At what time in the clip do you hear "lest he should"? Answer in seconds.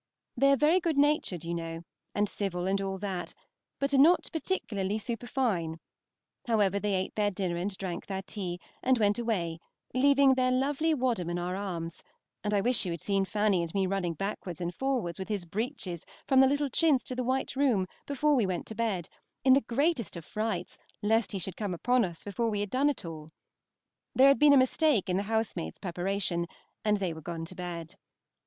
21.03-21.55